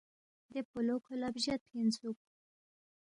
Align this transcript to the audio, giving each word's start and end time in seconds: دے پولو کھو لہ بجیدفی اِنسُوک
دے 0.51 0.59
پولو 0.71 0.95
کھو 1.03 1.13
لہ 1.21 1.27
بجیدفی 1.33 1.75
اِنسُوک 1.79 2.17